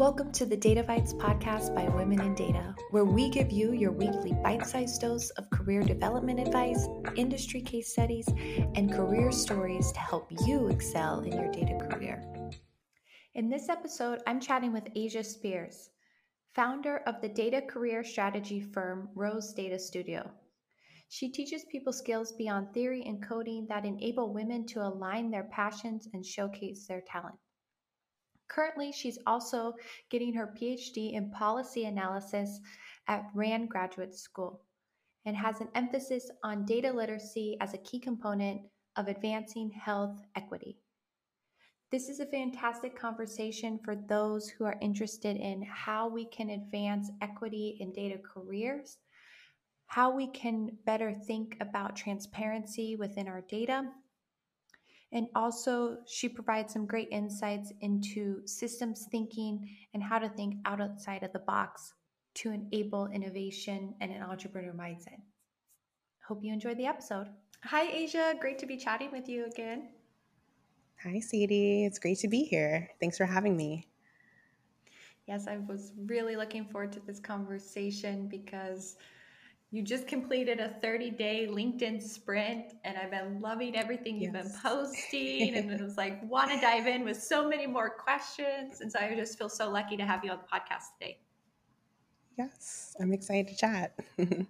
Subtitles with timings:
[0.00, 3.92] Welcome to the Data Bytes podcast by Women in Data, where we give you your
[3.92, 8.26] weekly bite sized dose of career development advice, industry case studies,
[8.76, 12.24] and career stories to help you excel in your data career.
[13.34, 15.90] In this episode, I'm chatting with Asya Spears,
[16.54, 20.30] founder of the data career strategy firm Rose Data Studio.
[21.10, 26.08] She teaches people skills beyond theory and coding that enable women to align their passions
[26.14, 27.36] and showcase their talent.
[28.50, 29.74] Currently, she's also
[30.10, 32.60] getting her PhD in policy analysis
[33.06, 34.60] at RAND Graduate School
[35.24, 38.62] and has an emphasis on data literacy as a key component
[38.96, 40.78] of advancing health equity.
[41.92, 47.10] This is a fantastic conversation for those who are interested in how we can advance
[47.20, 48.98] equity in data careers,
[49.86, 53.90] how we can better think about transparency within our data,
[55.12, 61.24] and also, she provides some great insights into systems thinking and how to think outside
[61.24, 61.94] of the box
[62.34, 65.20] to enable innovation and an entrepreneur mindset.
[66.26, 67.26] Hope you enjoyed the episode.
[67.64, 68.38] Hi, Asya.
[68.38, 69.88] Great to be chatting with you again.
[71.02, 71.84] Hi, Sadie.
[71.84, 72.88] It's great to be here.
[73.00, 73.88] Thanks for having me.
[75.26, 78.96] Yes, I was really looking forward to this conversation because
[79.72, 84.52] you just completed a 30 day LinkedIn sprint, and I've been loving everything you've been
[84.62, 85.54] posting.
[85.54, 88.80] and it was like, want to dive in with so many more questions.
[88.80, 91.18] And so I just feel so lucky to have you on the podcast today.
[92.36, 93.94] Yes, I'm excited to chat.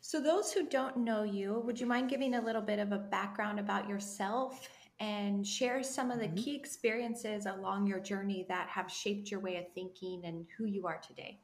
[0.00, 2.98] so, those who don't know you, would you mind giving a little bit of a
[2.98, 4.68] background about yourself
[5.00, 6.36] and share some of the mm-hmm.
[6.36, 10.86] key experiences along your journey that have shaped your way of thinking and who you
[10.86, 11.40] are today?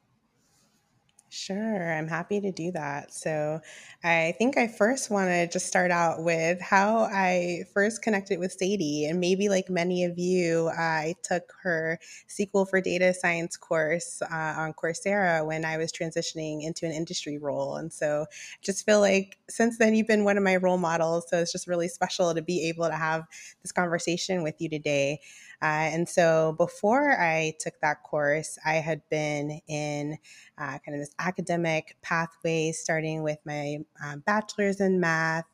[1.29, 3.13] Sure, I'm happy to do that.
[3.13, 3.59] So,
[4.01, 8.53] I think I first want to just start out with how I first connected with
[8.53, 9.05] Sadie.
[9.07, 14.53] And maybe, like many of you, I took her SQL for Data Science course uh,
[14.57, 17.75] on Coursera when I was transitioning into an industry role.
[17.75, 18.27] And so,
[18.61, 21.25] just feel like since then, you've been one of my role models.
[21.29, 23.25] So, it's just really special to be able to have
[23.63, 25.19] this conversation with you today.
[25.61, 30.17] Uh, and so before I took that course, I had been in
[30.57, 35.45] uh, kind of this academic pathway, starting with my uh, bachelor's in math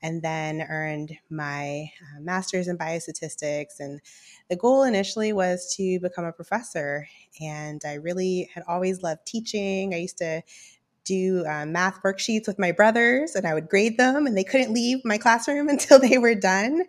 [0.00, 3.80] and then earned my uh, master's in biostatistics.
[3.80, 4.00] And
[4.48, 7.08] the goal initially was to become a professor.
[7.40, 9.92] And I really had always loved teaching.
[9.92, 10.42] I used to
[11.08, 14.74] do uh, math worksheets with my brothers and I would grade them and they couldn't
[14.74, 16.82] leave my classroom until they were done.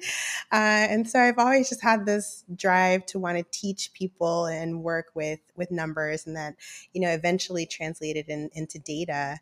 [0.51, 4.83] Uh, and so I've always just had this drive to want to teach people and
[4.83, 6.55] work with, with numbers and that,
[6.93, 9.39] you know, eventually translated in, into data.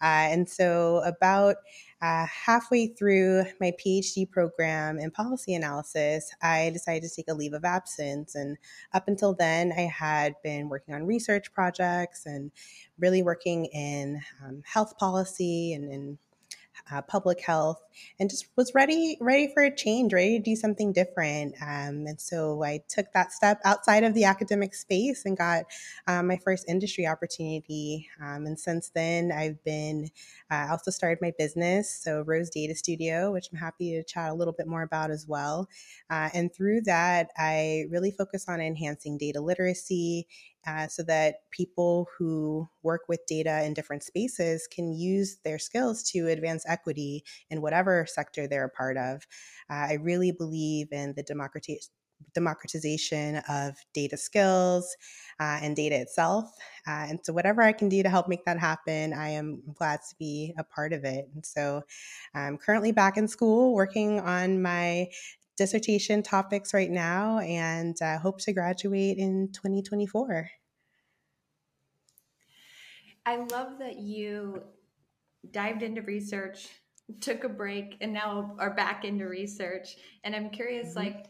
[0.00, 1.56] Uh, and so about
[2.02, 7.52] uh, halfway through my PhD program in policy analysis, I decided to take a leave
[7.52, 8.34] of absence.
[8.34, 8.56] And
[8.94, 12.50] up until then, I had been working on research projects and
[12.98, 16.18] really working in um, health policy and in
[16.92, 17.80] uh, public health,
[18.18, 21.54] and just was ready ready for a change, ready to do something different.
[21.60, 25.64] Um, and so I took that step outside of the academic space and got
[26.06, 28.08] um, my first industry opportunity.
[28.22, 30.08] Um, and since then, I've been
[30.50, 34.34] uh, also started my business, so Rose Data Studio, which I'm happy to chat a
[34.34, 35.68] little bit more about as well.
[36.08, 40.26] Uh, and through that, I really focus on enhancing data literacy
[40.66, 46.02] uh, so that people who work with data in different spaces can use their skills
[46.02, 49.26] to advance equity in whatever sector they're a part of.
[49.70, 51.22] Uh, I really believe in the
[52.34, 54.96] democratization of data skills
[55.40, 56.52] uh, and data itself.
[56.86, 60.00] Uh, and so, whatever I can do to help make that happen, I am glad
[60.08, 61.28] to be a part of it.
[61.34, 61.82] And so,
[62.34, 65.08] I'm currently back in school working on my
[65.60, 70.50] dissertation topics right now and uh, hope to graduate in 2024.
[73.26, 74.62] I love that you
[75.50, 76.66] dived into research,
[77.20, 79.96] took a break, and now are back into research.
[80.24, 81.00] And I'm curious, mm-hmm.
[81.00, 81.26] like,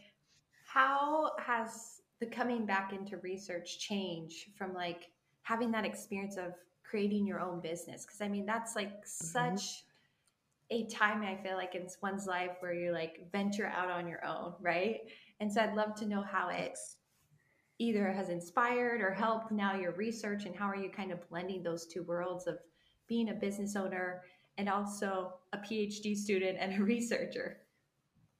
[0.65, 5.11] how has the coming back into research change from like
[5.41, 6.53] having that experience of
[6.89, 8.05] creating your own business?
[8.05, 9.59] Because I mean, that's like mm-hmm.
[9.59, 9.83] such
[10.71, 14.25] a time I feel like in one's life where you like venture out on your
[14.25, 15.01] own, right?
[15.39, 16.77] And so I'd love to know how it
[17.77, 21.61] either has inspired or helped now your research and how are you kind of blending
[21.61, 22.57] those two worlds of
[23.07, 24.23] being a business owner
[24.57, 27.57] and also a PhD student and a researcher?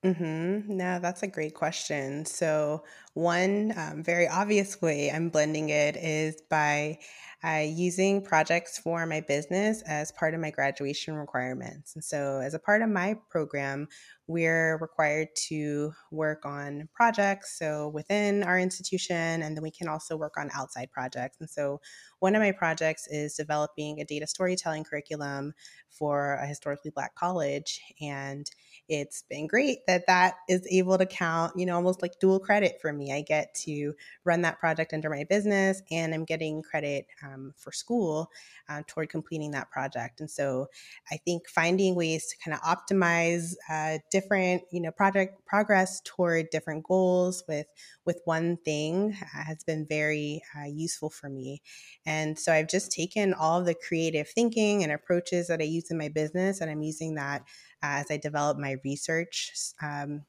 [0.05, 0.77] Mm-hmm.
[0.77, 2.25] No, that's a great question.
[2.25, 6.97] So, one um, very obvious way I'm blending it is by
[7.43, 11.95] uh, using projects for my business as part of my graduation requirements.
[11.95, 13.87] And so, as a part of my program,
[14.27, 20.15] we're required to work on projects, so within our institution, and then we can also
[20.15, 21.37] work on outside projects.
[21.39, 21.81] And so,
[22.19, 25.53] one of my projects is developing a data storytelling curriculum
[25.89, 27.79] for a historically Black college.
[28.01, 28.49] And
[28.87, 32.79] it's been great that that is able to count, you know, almost like dual credit
[32.81, 33.13] for me.
[33.13, 37.71] I get to run that project under my business and I'm getting credit um, for
[37.71, 38.29] school
[38.69, 40.19] uh, toward completing that project.
[40.19, 40.67] And so
[41.11, 46.49] I think finding ways to kind of optimize uh, different, you know, project progress toward
[46.49, 47.67] different goals with
[48.05, 51.61] with one thing uh, has been very uh, useful for me.
[52.05, 55.97] And so I've just taken all the creative thinking and approaches that I use in
[55.97, 57.43] my business, and I'm using that
[57.83, 59.51] as I develop my research
[59.81, 60.23] um,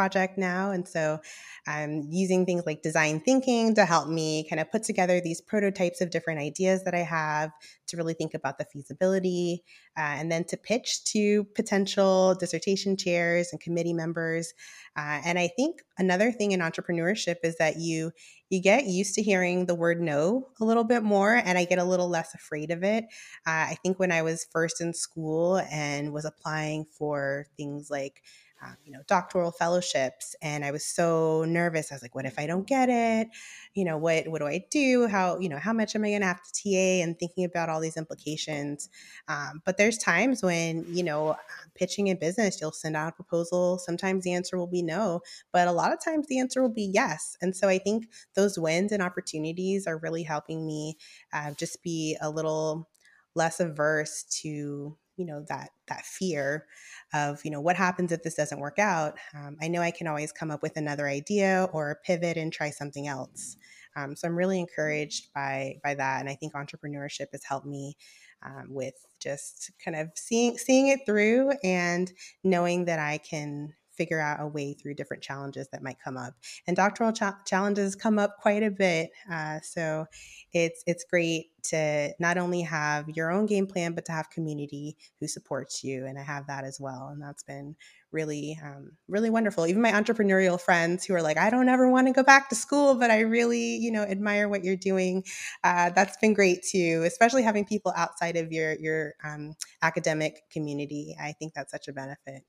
[0.00, 0.70] project now.
[0.70, 1.18] And so
[1.66, 6.00] I'm using things like design thinking to help me kind of put together these prototypes
[6.00, 7.50] of different ideas that I have
[7.88, 9.62] to really think about the feasibility
[9.98, 14.54] uh, and then to pitch to potential dissertation chairs and committee members.
[14.96, 18.10] Uh, and I think another thing in entrepreneurship is that you
[18.48, 21.78] you get used to hearing the word no a little bit more and i get
[21.78, 23.04] a little less afraid of it
[23.46, 28.24] uh, i think when i was first in school and was applying for things like
[28.62, 30.34] um, you know, doctoral fellowships.
[30.42, 31.90] And I was so nervous.
[31.90, 33.28] I was like, what if I don't get it?
[33.74, 35.06] You know, what what do I do?
[35.06, 37.80] How, you know, how much am I gonna have to TA and thinking about all
[37.80, 38.88] these implications.
[39.28, 41.36] Um, but there's times when, you know,
[41.74, 43.78] pitching in business, you'll send out a proposal.
[43.78, 45.20] Sometimes the answer will be no,
[45.52, 47.36] but a lot of times the answer will be yes.
[47.40, 50.96] And so I think those wins and opportunities are really helping me
[51.32, 52.88] uh, just be a little
[53.34, 56.66] less averse to you know that that fear
[57.14, 59.18] of you know what happens if this doesn't work out?
[59.34, 62.70] Um, i know i can always come up with another idea or pivot and try
[62.70, 63.56] something else.
[63.96, 67.96] Um, so i'm really encouraged by by that and i think entrepreneurship has helped me
[68.42, 72.12] um, with just kind of seeing seeing it through and
[72.42, 76.32] knowing that i can figure out a way through different challenges that might come up.
[76.66, 79.10] And doctoral cha- challenges come up quite a bit.
[79.30, 80.06] Uh, so
[80.54, 84.96] it's it's great to not only have your own game plan, but to have community
[85.20, 86.06] who supports you.
[86.06, 87.10] And I have that as well.
[87.12, 87.76] And that's been
[88.10, 89.66] really, um, really wonderful.
[89.66, 92.54] Even my entrepreneurial friends who are like, I don't ever want to go back to
[92.54, 95.24] school, but I really, you know, admire what you're doing.
[95.62, 101.14] Uh, that's been great too, especially having people outside of your your um, academic community.
[101.20, 102.42] I think that's such a benefit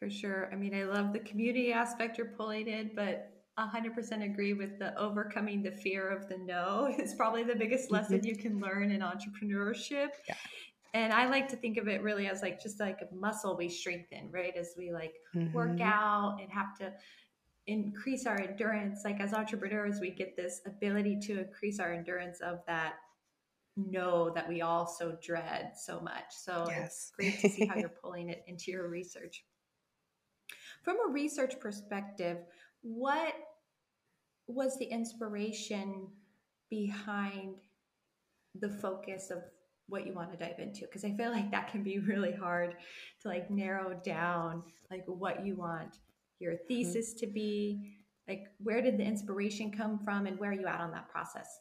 [0.00, 0.48] for sure.
[0.50, 4.98] I mean, I love the community aspect you're pulling in, but 100% agree with the
[4.98, 7.96] overcoming the fear of the no is probably the biggest mm-hmm.
[7.96, 10.08] lesson you can learn in entrepreneurship.
[10.26, 10.34] Yeah.
[10.94, 13.68] And I like to think of it really as like just like a muscle we
[13.68, 14.54] strengthen, right?
[14.58, 15.52] As we like mm-hmm.
[15.52, 16.92] work out and have to
[17.66, 19.02] increase our endurance.
[19.04, 22.94] Like as entrepreneurs, we get this ability to increase our endurance of that
[23.76, 26.24] no that we all so dread so much.
[26.30, 26.86] So yes.
[26.86, 29.44] it's great to see how you're pulling it into your research.
[30.82, 32.38] From a research perspective,
[32.82, 33.34] what
[34.46, 36.08] was the inspiration
[36.70, 37.56] behind
[38.58, 39.42] the focus of
[39.88, 40.82] what you want to dive into?
[40.82, 42.76] Because i feel like that can be really hard
[43.22, 45.98] to like narrow down like what you want
[46.40, 46.66] your mm-hmm.
[46.68, 47.96] thesis to be.
[48.28, 51.60] Like where did the inspiration come from and where are you at on that process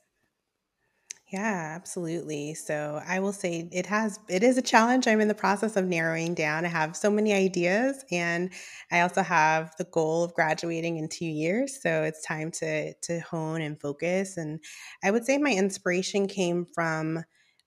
[1.31, 2.55] yeah, absolutely.
[2.55, 5.07] So I will say it has it is a challenge.
[5.07, 6.65] I'm in the process of narrowing down.
[6.65, 8.51] I have so many ideas and
[8.91, 13.19] I also have the goal of graduating in 2 years, so it's time to to
[13.19, 14.59] hone and focus and
[15.03, 17.23] I would say my inspiration came from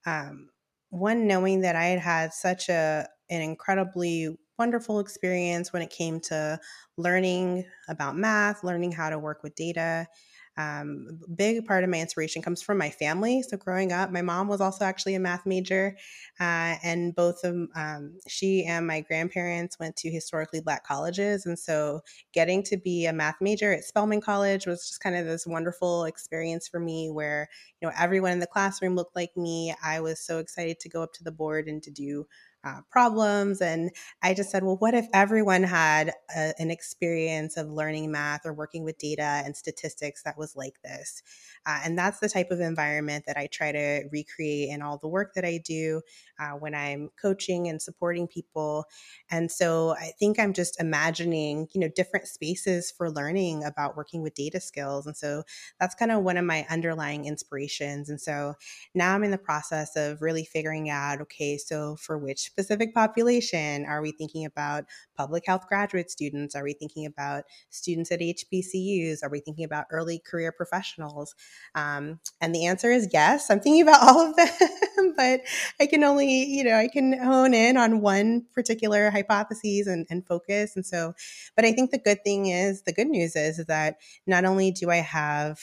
[0.06, 0.48] um,
[0.90, 6.20] one knowing that I had had such a an incredibly wonderful experience when it came
[6.20, 6.58] to
[6.96, 10.06] learning about math, learning how to work with data
[10.56, 13.42] um, big part of my inspiration comes from my family.
[13.42, 15.96] So growing up, my mom was also actually a math major,
[16.40, 21.58] uh, and both of um, she and my grandparents went to historically black colleges, and
[21.58, 22.00] so
[22.32, 26.04] getting to be a math major at Spelman College was just kind of this wonderful
[26.04, 27.48] experience for me, where
[27.80, 29.74] you know everyone in the classroom looked like me.
[29.82, 32.26] I was so excited to go up to the board and to do
[32.64, 33.60] uh, problems.
[33.60, 33.90] And
[34.22, 38.52] I just said, well, what if everyone had a, an experience of learning math or
[38.52, 41.22] working with data and statistics that was like this?
[41.66, 45.08] Uh, and that's the type of environment that I try to recreate in all the
[45.08, 46.02] work that I do
[46.38, 48.84] uh, when I'm coaching and supporting people.
[49.30, 54.22] And so I think I'm just imagining, you know, different spaces for learning about working
[54.22, 55.06] with data skills.
[55.06, 55.42] And so
[55.80, 58.08] that's kind of one of my underlying inspirations.
[58.08, 58.54] And so
[58.94, 63.86] now I'm in the process of really figuring out, okay, so for which specific population?
[63.86, 64.84] Are we thinking about
[65.16, 66.54] public health graduate students?
[66.54, 69.22] Are we thinking about students at HBCUs?
[69.22, 71.34] Are we thinking about early career professionals?
[71.74, 73.50] Um, and the answer is yes.
[73.50, 75.40] I'm thinking about all of them, but
[75.80, 80.26] I can only, you know, I can hone in on one particular hypothesis and, and
[80.26, 80.76] focus.
[80.76, 81.14] And so,
[81.56, 84.72] but I think the good thing is, the good news is, is that not only
[84.72, 85.58] do I have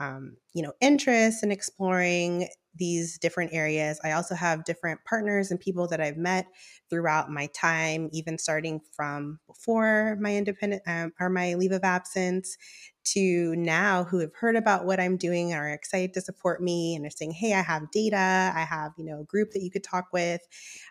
[0.00, 4.00] um, you know interest in exploring these different areas.
[4.02, 6.46] I also have different partners and people that I've met
[6.88, 12.56] throughout my time, even starting from before my independent um, or my leave of absence
[13.04, 16.94] to now who have heard about what I'm doing and are excited to support me
[16.94, 18.52] and are saying, Hey, I have data.
[18.54, 20.40] I have, you know, a group that you could talk with.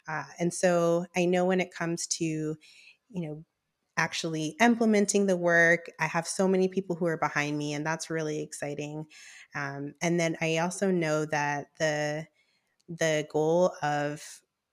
[0.07, 2.57] Uh, and so I know when it comes to, you
[3.09, 3.43] know,
[3.97, 5.85] actually implementing the work.
[5.99, 9.05] I have so many people who are behind me, and that's really exciting.
[9.55, 12.27] Um, and then I also know that the
[12.87, 14.21] the goal of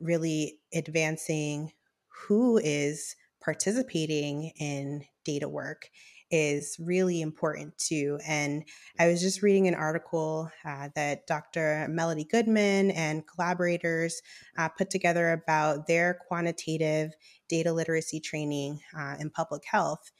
[0.00, 1.72] really advancing
[2.08, 5.88] who is participating in data work
[6.30, 8.18] is really important too.
[8.26, 8.64] And
[8.98, 11.86] I was just reading an article uh, that Dr.
[11.88, 14.20] Melody Goodman and collaborators
[14.58, 17.12] uh, put together about their quantitative
[17.48, 20.10] data literacy training uh, in public health.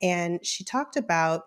[0.00, 1.42] And she talked about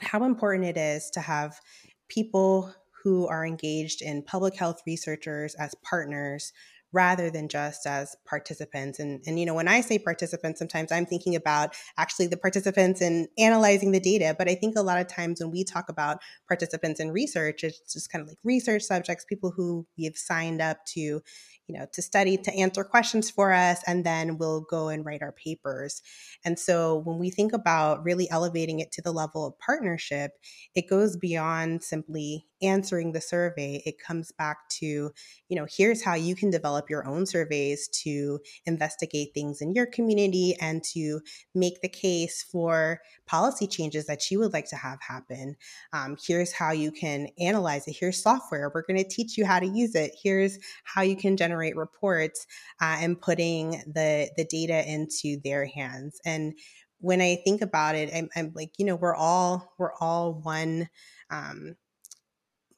[0.00, 1.60] how important it is to have
[2.08, 6.52] people who are engaged in public health researchers as partners
[6.94, 9.00] rather than just as participants.
[9.00, 13.02] And, and, you know, when I say participants, sometimes I'm thinking about actually the participants
[13.02, 14.34] in analyzing the data.
[14.38, 17.92] But I think a lot of times when we talk about participants in research, it's
[17.92, 21.20] just kind of like research subjects, people who we have signed up to
[21.66, 25.22] you know to study to answer questions for us and then we'll go and write
[25.22, 26.02] our papers.
[26.44, 30.32] And so when we think about really elevating it to the level of partnership
[30.74, 33.82] it goes beyond simply answering the survey.
[33.84, 38.40] It comes back to you know here's how you can develop your own surveys to
[38.66, 41.20] investigate things in your community and to
[41.54, 45.56] make the case for policy changes that you would like to have happen.
[45.92, 47.96] Um, here's how you can analyze it.
[47.98, 48.70] Here's software.
[48.74, 50.14] We're going to teach you how to use it.
[50.22, 52.46] Here's how you can generate reports
[52.80, 56.54] uh, and putting the the data into their hands and
[57.00, 60.88] when i think about it i'm, I'm like you know we're all we're all one
[61.30, 61.76] um,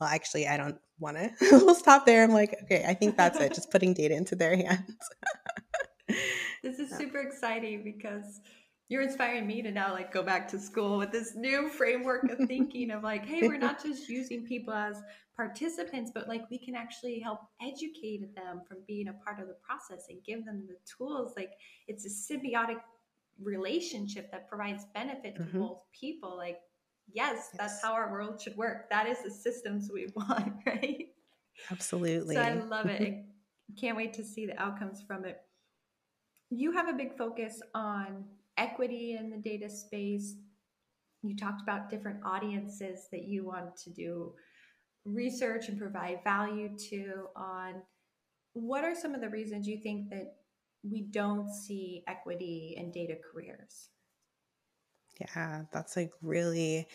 [0.00, 1.30] well, actually, I don't want to.
[1.52, 2.23] we'll stop there.
[2.23, 3.54] I'm like, okay, I think that's it.
[3.54, 4.97] Just putting data into their hands.
[6.62, 8.40] this is super exciting because
[8.88, 12.38] you're inspiring me to now like go back to school with this new framework of
[12.49, 15.02] thinking of like, hey, we're not just using people as
[15.37, 19.57] participants, but like we can actually help educate them from being a part of the
[19.62, 21.35] process and give them the tools.
[21.37, 21.52] Like
[21.88, 22.81] it's a symbiotic
[23.40, 25.61] relationship that provides benefit to mm-hmm.
[25.61, 26.37] both people.
[26.37, 26.59] Like
[27.12, 28.88] yes, that's how our world should work.
[28.90, 31.09] That is the systems we want, right?
[31.71, 32.35] Absolutely.
[32.35, 33.02] So I love it.
[33.02, 33.25] I
[33.81, 35.38] can't wait to see the outcomes from it.
[36.50, 38.25] You have a big focus on
[38.57, 40.37] equity in the data space.
[41.23, 44.33] You talked about different audiences that you want to do
[45.06, 47.82] research and provide value to on
[48.52, 50.36] what are some of the reasons you think that
[50.82, 53.90] we don't see equity in data careers?
[55.20, 56.88] Yeah, that's a really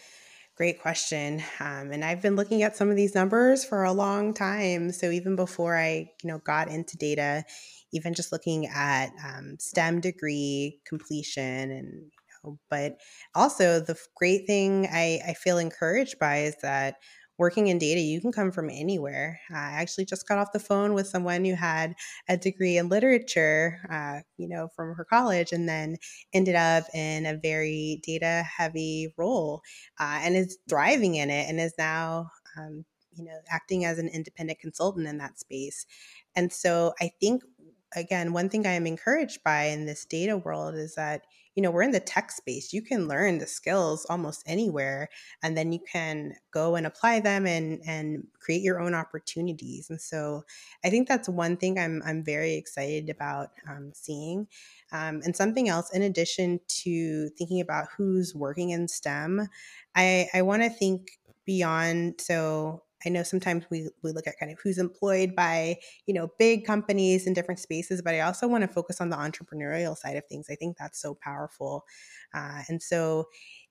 [0.55, 1.41] great question.
[1.59, 4.91] Um, and I've been looking at some of these numbers for a long time.
[4.91, 7.43] So even before I, you know, got into data,
[7.93, 12.97] even just looking at um, STEM degree completion and you know, but
[13.33, 16.95] also the great thing I, I feel encouraged by is that
[17.37, 19.39] working in data, you can come from anywhere.
[19.49, 21.95] I actually just got off the phone with someone who had
[22.27, 25.97] a degree in literature, uh, you know, from her college, and then
[26.33, 29.61] ended up in a very data heavy role
[29.99, 34.07] uh, and is thriving in it and is now, um, you know, acting as an
[34.07, 35.85] independent consultant in that space.
[36.35, 37.43] And so I think,
[37.95, 41.71] again, one thing I am encouraged by in this data world is that you know,
[41.71, 42.71] we're in the tech space.
[42.71, 45.09] You can learn the skills almost anywhere
[45.43, 49.89] and then you can go and apply them and and create your own opportunities.
[49.89, 50.43] And so
[50.85, 54.47] I think that's one thing I'm I'm very excited about um, seeing.
[54.93, 59.47] Um, and something else, in addition to thinking about who's working in STEM,
[59.95, 62.21] I, I want to think beyond.
[62.21, 66.29] So I know sometimes we, we look at kind of who's employed by, you know,
[66.37, 70.17] big companies in different spaces, but I also want to focus on the entrepreneurial side
[70.17, 70.47] of things.
[70.49, 71.85] I think that's so powerful.
[72.33, 73.25] Uh, and so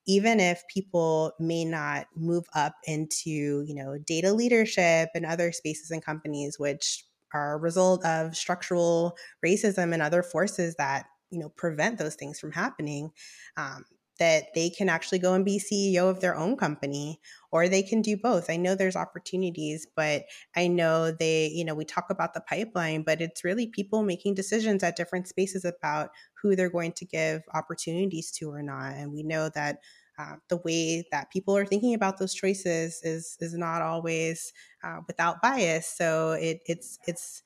[0.07, 5.91] even if people may not move up into, you know, data leadership and other spaces
[5.91, 11.49] and companies, which are a result of structural racism and other forces that, you know,
[11.49, 13.11] prevent those things from happening,
[13.57, 13.85] um,
[14.21, 17.19] that they can actually go and be CEO of their own company
[17.51, 18.51] or they can do both.
[18.51, 20.25] I know there's opportunities, but
[20.55, 24.35] I know they, you know, we talk about the pipeline, but it's really people making
[24.35, 28.93] decisions at different spaces about who they're going to give opportunities to or not.
[28.93, 29.79] And we know that
[30.19, 34.99] uh, the way that people are thinking about those choices is is not always uh,
[35.07, 35.87] without bias.
[35.87, 37.41] So it it's it's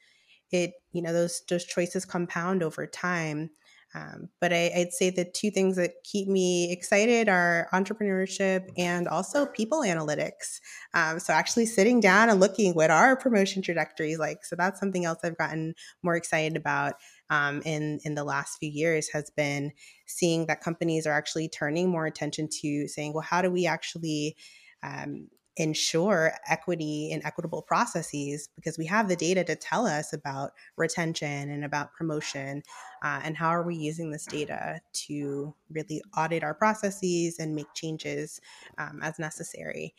[0.51, 3.51] it you know those those choices compound over time.
[3.95, 9.07] Um, but I, would say the two things that keep me excited are entrepreneurship and
[9.07, 10.59] also people analytics.
[10.93, 14.43] Um, so actually sitting down and looking what our promotion trajectories like.
[14.43, 16.95] So that's something else I've gotten more excited about
[17.29, 19.71] um, in in the last few years has been
[20.07, 24.35] seeing that companies are actually turning more attention to saying, well, how do we actually
[24.83, 30.51] um, ensure equity and equitable processes because we have the data to tell us about
[30.75, 32.61] retention and about promotion
[33.03, 37.73] uh, and how are we using this data to really audit our processes and make
[37.73, 38.41] changes
[38.77, 39.93] um, as necessary.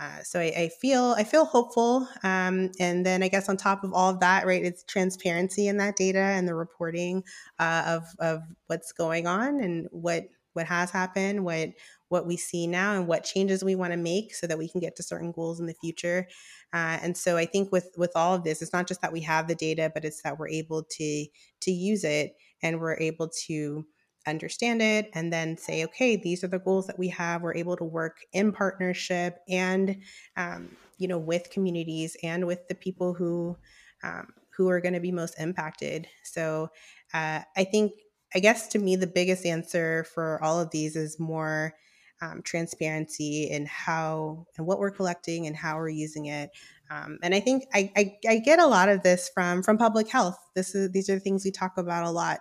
[0.00, 3.84] Uh, so I, I, feel I feel hopeful, um, and then I guess on top
[3.84, 7.22] of all of that, right, it's transparency in that data and the reporting
[7.58, 11.70] uh, of of what's going on and what what has happened, what
[12.08, 14.80] what we see now, and what changes we want to make so that we can
[14.80, 16.28] get to certain goals in the future.
[16.72, 19.20] Uh, and so I think with with all of this, it's not just that we
[19.22, 21.26] have the data, but it's that we're able to
[21.62, 23.84] to use it and we're able to
[24.26, 27.76] understand it and then say okay these are the goals that we have we're able
[27.76, 29.96] to work in partnership and
[30.36, 33.56] um, you know with communities and with the people who
[34.04, 36.68] um, who are going to be most impacted so
[37.14, 37.92] uh, i think
[38.34, 41.74] i guess to me the biggest answer for all of these is more
[42.20, 46.50] um, transparency in how and what we're collecting and how we're using it
[46.92, 50.10] um, and I think I, I, I, get a lot of this from from public
[50.10, 50.36] health.
[50.54, 52.40] This is these are things we talk about a lot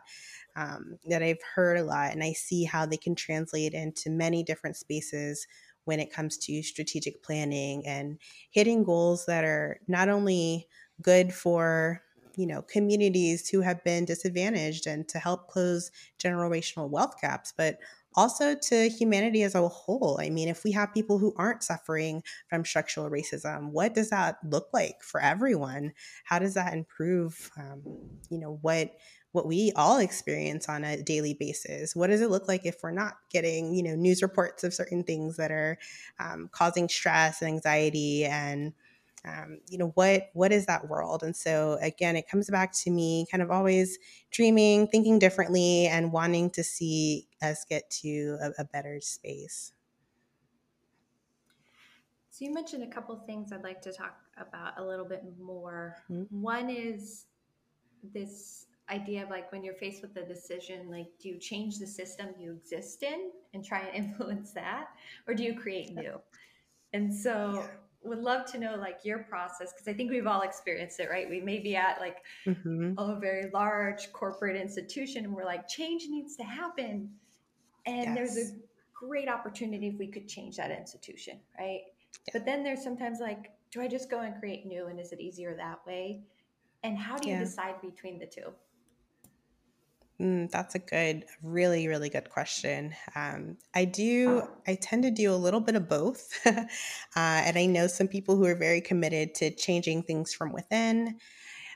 [0.58, 4.44] um, that I've heard a lot, and I see how they can translate into many
[4.44, 5.48] different spaces
[5.86, 8.20] when it comes to strategic planning and
[8.52, 10.68] hitting goals that are not only
[11.02, 12.02] good for
[12.36, 17.80] you know communities who have been disadvantaged and to help close generational wealth gaps but
[18.16, 22.22] also to humanity as a whole i mean if we have people who aren't suffering
[22.48, 25.94] from structural racism what does that look like for everyone
[26.26, 27.82] how does that improve um,
[28.30, 28.94] you know what
[29.32, 31.96] what we all experience on a daily basis.
[31.96, 35.04] What does it look like if we're not getting, you know, news reports of certain
[35.04, 35.78] things that are
[36.20, 38.74] um, causing stress and anxiety and
[39.26, 42.90] um, you know what what is that world and so again it comes back to
[42.90, 44.00] me kind of always
[44.32, 49.74] dreaming thinking differently and wanting to see us get to a, a better space
[52.32, 55.98] so you mentioned a couple things i'd like to talk about a little bit more
[56.10, 56.42] mm-hmm.
[56.42, 57.26] one is
[58.14, 61.88] this idea of like when you're faced with a decision, like do you change the
[61.88, 64.88] system you exist in and try and influence that,
[65.28, 66.20] or do you create new?
[66.94, 67.64] And so.
[68.04, 71.30] Would love to know like your process because I think we've all experienced it, right?
[71.30, 72.94] We may be at like mm-hmm.
[72.98, 77.10] a very large corporate institution and we're like, change needs to happen.
[77.86, 78.16] And yes.
[78.16, 78.54] there's a
[78.94, 81.82] great opportunity if we could change that institution, right?
[82.28, 82.34] Yeah.
[82.34, 85.20] But then there's sometimes like, do I just go and create new and is it
[85.20, 86.22] easier that way?
[86.84, 87.42] And how do you yeah.
[87.42, 88.52] decide between the two?
[90.20, 92.94] Mm, that's a good, really, really good question.
[93.16, 96.40] Um, I do, I tend to do a little bit of both.
[96.46, 96.60] uh,
[97.16, 101.20] and I know some people who are very committed to changing things from within.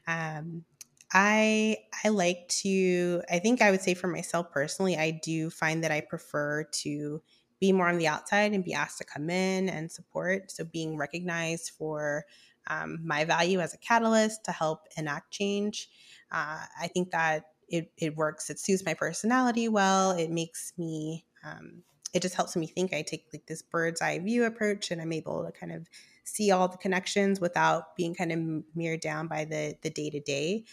[0.07, 0.65] Um,
[1.13, 5.83] I I like to I think I would say for myself personally I do find
[5.83, 7.21] that I prefer to
[7.59, 10.97] be more on the outside and be asked to come in and support so being
[10.97, 12.25] recognized for
[12.67, 15.89] um, my value as a catalyst to help enact change
[16.31, 21.25] uh, I think that it, it works it suits my personality well it makes me
[21.43, 25.01] um, it just helps me think i take like this bird's eye view approach and
[25.01, 25.87] i'm able to kind of
[26.23, 30.19] see all the connections without being kind of mirrored down by the the day to
[30.19, 30.63] day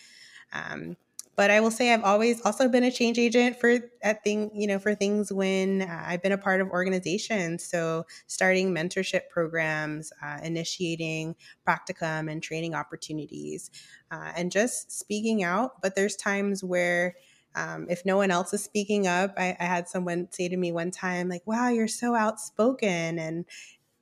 [1.37, 4.67] but I will say I've always also been a change agent for at thing you
[4.67, 7.65] know for things when uh, I've been a part of organizations.
[7.65, 13.71] So starting mentorship programs, uh, initiating practicum and training opportunities,
[14.11, 15.81] uh, and just speaking out.
[15.81, 17.15] But there's times where
[17.55, 20.73] um, if no one else is speaking up, I, I had someone say to me
[20.73, 23.45] one time, like, "Wow, you're so outspoken," and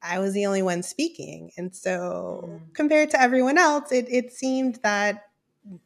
[0.02, 1.52] I was the only one speaking.
[1.56, 2.74] And so, mm.
[2.74, 5.29] compared to everyone else, it, it seemed that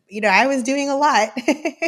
[0.08, 1.30] you know, I was doing a lot,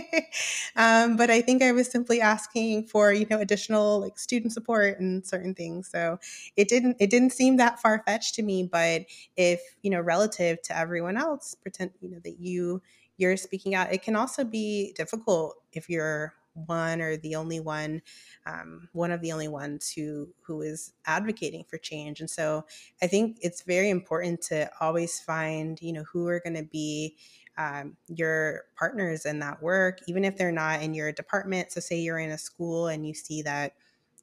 [0.76, 4.98] um, but I think I was simply asking for you know additional like student support
[4.98, 5.88] and certain things.
[5.88, 6.18] So
[6.56, 8.64] it didn't it didn't seem that far fetched to me.
[8.70, 12.82] But if you know, relative to everyone else, pretend you know that you
[13.18, 13.92] you're speaking out.
[13.92, 18.00] It can also be difficult if you're one or the only one,
[18.46, 22.20] um, one of the only ones who who is advocating for change.
[22.20, 22.64] And so
[23.02, 27.16] I think it's very important to always find, you know, who are going to be
[27.58, 31.72] um, your partners in that work, even if they're not in your department.
[31.72, 33.74] So, say you're in a school and you see that,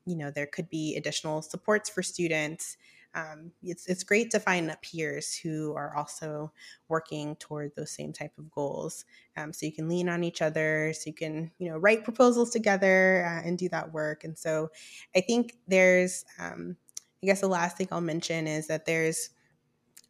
[0.06, 2.78] you know, there could be additional supports for students.
[3.15, 6.52] Um, it's, it's great to find peers who are also
[6.88, 9.06] working toward those same type of goals.
[9.38, 12.50] Um, so you can lean on each other, so you can, you know, write proposals
[12.50, 14.24] together uh, and do that work.
[14.24, 14.69] And so
[15.15, 16.76] I think there's, um,
[17.22, 19.30] I guess the last thing I'll mention is that there's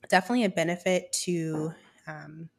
[0.10, 1.74] definitely a benefit to
[2.08, 2.50] um,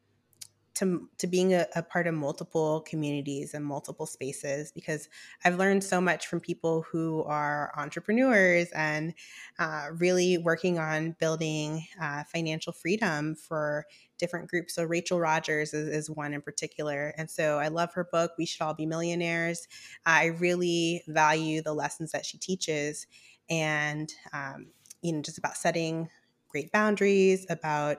[0.75, 5.09] to, to being a, a, part of multiple communities and multiple spaces because
[5.43, 9.13] I've learned so much from people who are entrepreneurs and
[9.57, 13.85] uh, really working on building uh, financial freedom for
[14.17, 14.75] different groups.
[14.75, 17.13] So Rachel Rogers is, is, one in particular.
[17.17, 19.67] And so I love her book, We Should All Be Millionaires.
[20.05, 23.07] I really value the lessons that she teaches
[23.49, 24.67] and, um,
[25.01, 26.09] you know, just about setting
[26.49, 27.97] great boundaries, about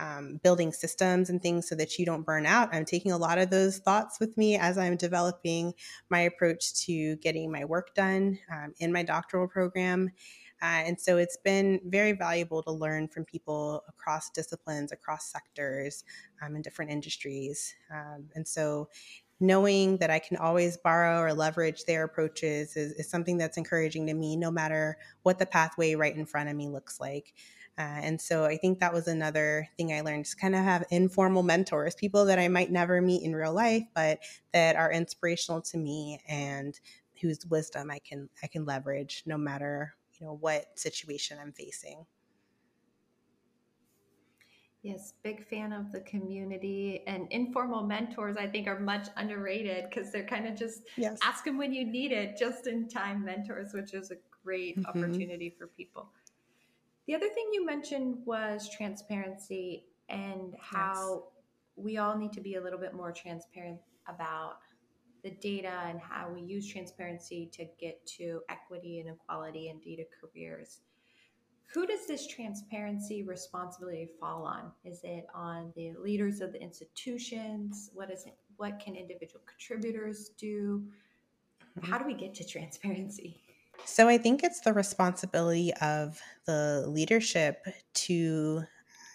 [0.00, 2.68] um, building systems and things so that you don't burn out.
[2.72, 5.74] I'm taking a lot of those thoughts with me as I'm developing
[6.10, 10.10] my approach to getting my work done um, in my doctoral program.
[10.62, 16.04] Uh, and so it's been very valuable to learn from people across disciplines, across sectors,
[16.40, 17.74] um, in different industries.
[17.92, 18.88] Um, and so
[19.40, 24.06] knowing that I can always borrow or leverage their approaches is, is something that's encouraging
[24.06, 27.34] to me, no matter what the pathway right in front of me looks like.
[27.78, 30.84] Uh, and so I think that was another thing I learned to kind of have
[30.90, 34.20] informal mentors, people that I might never meet in real life, but
[34.52, 36.78] that are inspirational to me and
[37.20, 42.04] whose wisdom I can I can leverage no matter you know what situation I'm facing.
[44.82, 48.36] Yes, big fan of the community and informal mentors.
[48.36, 51.18] I think are much underrated because they're kind of just yes.
[51.22, 54.86] ask them when you need it, just in time mentors, which is a great mm-hmm.
[54.86, 56.10] opportunity for people.
[57.06, 61.22] The other thing you mentioned was transparency and how yes.
[61.76, 64.58] we all need to be a little bit more transparent about
[65.22, 70.04] the data and how we use transparency to get to equity and equality and data
[70.20, 70.80] careers.
[71.72, 74.72] Who does this transparency responsibility fall on?
[74.84, 77.90] Is it on the leaders of the institutions?
[77.94, 78.36] What is it?
[78.56, 80.84] What can individual contributors do?
[81.78, 81.90] Mm-hmm.
[81.90, 83.40] How do we get to transparency?
[83.84, 88.64] So I think it's the responsibility of the leadership to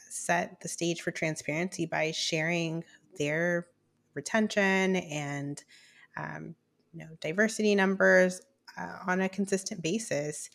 [0.10, 2.84] set the stage for transparency by sharing
[3.18, 3.68] their
[4.14, 5.64] retention and
[6.16, 6.56] um,
[6.94, 8.42] you know diversity numbers
[8.78, 10.50] uh, on a consistent basis.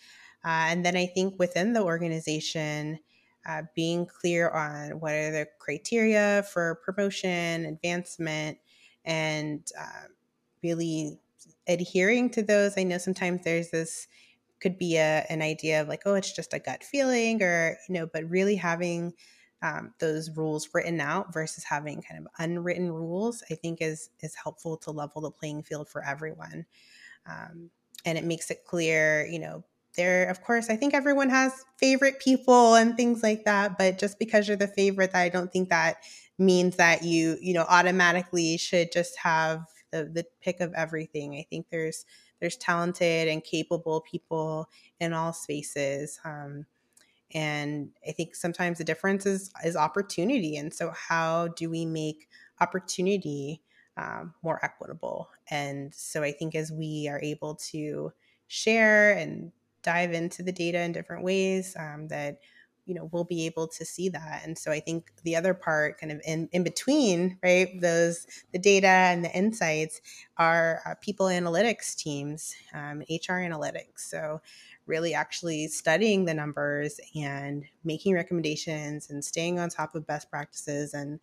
[0.45, 2.99] Uh, and then I think within the organization,
[3.47, 8.59] uh, being clear on what are the criteria for promotion, advancement,
[9.05, 10.09] and uh,
[10.63, 11.19] really
[11.67, 12.77] adhering to those.
[12.77, 14.09] I know sometimes there's this
[14.61, 17.95] could be a, an idea of like, oh, it's just a gut feeling, or you
[17.95, 19.13] know, but really having
[19.63, 24.35] um, those rules written out versus having kind of unwritten rules, I think is is
[24.35, 26.67] helpful to level the playing field for everyone,
[27.27, 27.71] um,
[28.05, 29.65] and it makes it clear, you know.
[29.95, 33.77] There, of course, I think everyone has favorite people and things like that.
[33.77, 35.99] But just because you're the favorite, I don't think that
[36.39, 41.35] means that you, you know, automatically should just have the, the pick of everything.
[41.37, 42.05] I think there's
[42.41, 46.19] there's talented and capable people in all spaces.
[46.25, 46.67] Um,
[47.35, 50.57] and I think sometimes the difference is is opportunity.
[50.57, 52.29] And so, how do we make
[52.61, 53.63] opportunity
[53.97, 55.31] um, more equitable?
[55.51, 58.13] And so, I think as we are able to
[58.49, 59.53] share and
[59.83, 62.41] dive into the data in different ways, um, that
[62.87, 64.43] you know we'll be able to see that.
[64.45, 68.59] And so i think the other part kind of in, in between right those the
[68.59, 70.01] data and the insights
[70.37, 73.99] are uh, people analytics teams um, hr analytics.
[73.99, 74.41] So
[74.87, 80.93] really actually studying the numbers and making recommendations and staying on top of best practices
[80.93, 81.21] and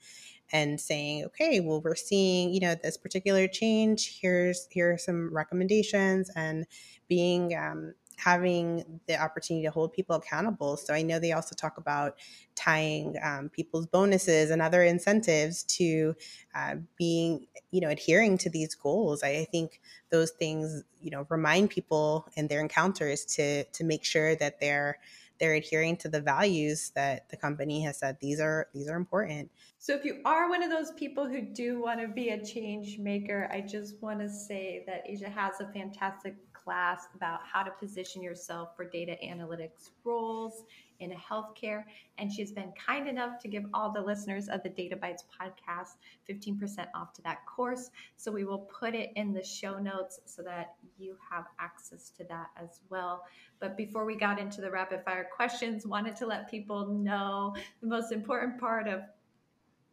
[0.51, 4.19] and saying okay well we're seeing you know this particular change.
[4.21, 6.31] Here's here are some recommendations.
[6.35, 6.65] And
[7.07, 10.77] being um, having the opportunity to hold people accountable.
[10.77, 12.17] So I know they also talk about
[12.55, 16.15] tying um, people's bonuses and other incentives to
[16.53, 19.23] uh, being, you know, adhering to these goals.
[19.23, 19.79] I, I, think
[20.09, 24.97] those things, you know, remind people in their encounters to to make sure that they're
[25.39, 29.49] they're adhering to the values that the company has said these are these are important.
[29.77, 32.99] So if you are one of those people who do want to be a change
[32.99, 36.35] maker, I just want to say that Asya has a fantastic
[36.69, 40.65] class about how to position yourself for data analytics roles
[40.99, 41.83] in healthcare.
[42.19, 45.95] And she's been kind enough to give all the listeners of the Data Bytes podcast
[46.29, 47.89] 15% off to that course.
[48.17, 52.23] So we will put it in the show notes so that you have access to
[52.25, 53.23] that as well.
[53.59, 57.87] But before we got into the rapid fire questions, wanted to let people know the
[57.87, 59.01] most important part of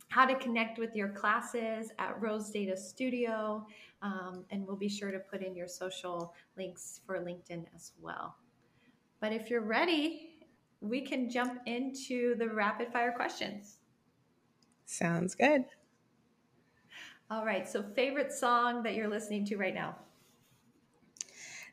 [0.09, 3.67] how to connect with your classes at Rose Data Studio.
[4.03, 8.37] Um, and we'll be sure to put in your social links for LinkedIn as well.
[9.21, 10.31] But if you're ready,
[10.81, 13.79] we can jump into the rapid fire questions.
[14.85, 15.65] Sounds good.
[17.31, 17.69] All right.
[17.69, 19.97] So, favorite song that you're listening to right now?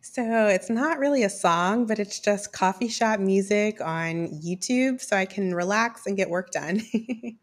[0.01, 5.15] So, it's not really a song, but it's just coffee shop music on YouTube so
[5.15, 6.81] I can relax and get work done.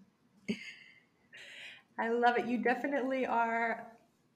[1.98, 2.46] I love it.
[2.46, 3.89] You definitely are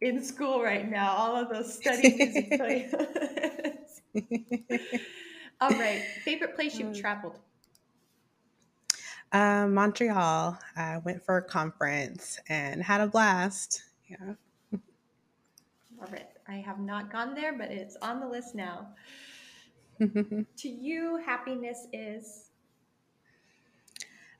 [0.05, 1.13] in school right now.
[1.13, 2.53] All of those study music
[5.61, 6.03] All right.
[6.25, 7.01] Favorite place you've mm.
[7.01, 7.39] traveled?
[9.33, 10.59] Uh, Montreal.
[10.77, 13.83] I went for a conference and had a blast.
[14.09, 14.35] Yeah.
[15.99, 16.29] Love it.
[16.47, 18.89] I have not gone there, but it's on the list now.
[19.99, 22.51] to you, happiness is?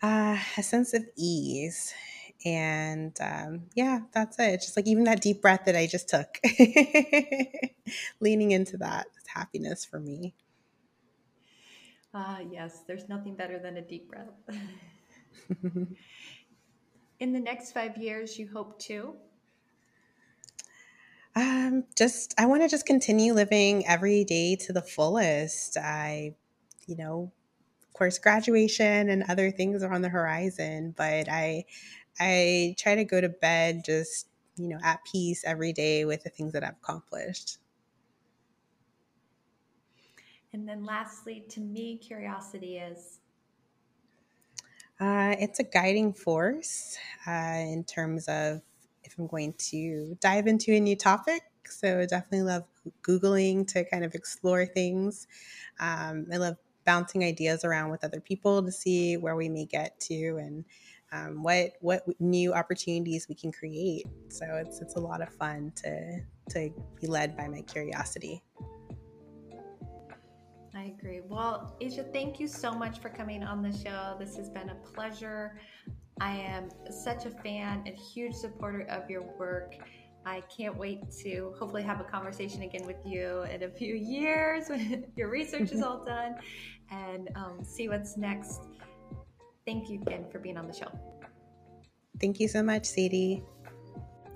[0.03, 1.95] Uh, a sense of ease.
[2.45, 4.61] And um, yeah, that's it.
[4.61, 6.39] Just like even that deep breath that I just took,
[8.21, 10.35] leaning into that is happiness for me.
[12.13, 14.29] Ah, yes, there's nothing better than a deep breath.
[17.21, 19.15] In the next five years, you hope to?
[21.37, 25.77] Um, just I want to just continue living every day to the fullest.
[25.77, 26.35] I,
[26.87, 27.33] you know,
[27.83, 31.65] of course, graduation and other things are on the horizon, but I,
[32.21, 36.31] I try to go to bed just you know at peace every day with the
[36.31, 37.59] things that I've accomplished.
[40.55, 43.21] And then lastly, to me, curiosity is?
[45.01, 46.97] Uh, it's a guiding force
[47.27, 48.63] uh, in terms of
[49.03, 51.43] if I'm going to dive into a new topic.
[51.67, 52.65] So definitely love
[53.03, 55.27] Googling to kind of explore things.
[55.81, 59.99] Um, I love bouncing ideas around with other people to see where we may get
[60.01, 60.65] to and
[61.15, 64.07] um, what what new opportunities we can create.
[64.29, 68.43] So it's it's a lot of fun to to be led by my curiosity.
[70.77, 71.21] I agree.
[71.27, 74.17] Well, Asya, thank you so much for coming on the show.
[74.19, 75.61] This has been a pleasure.
[76.21, 79.77] I am such a fan and huge supporter of your work.
[80.27, 84.69] I can't wait to hopefully have a conversation again with you in a few years
[84.69, 86.37] when your research is all done
[86.91, 88.63] and um, see what's next.
[89.67, 90.91] Thank you again for being on the show.
[92.21, 93.43] Thank you so much, Sadie.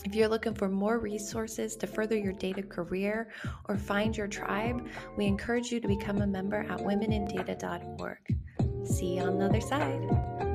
[0.04, 3.30] If you're looking for more resources to further your data career
[3.68, 4.86] or find your tribe,
[5.16, 8.18] we encourage you to become a member at womenindata.org.
[8.84, 10.47] See you on the other side.